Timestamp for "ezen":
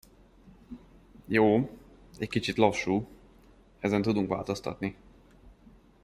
3.79-4.01